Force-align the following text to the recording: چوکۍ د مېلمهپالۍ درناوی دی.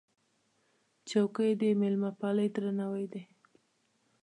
چوکۍ 1.09 1.51
د 1.59 1.63
مېلمهپالۍ 1.81 2.47
درناوی 2.55 3.05
دی. 3.13 3.23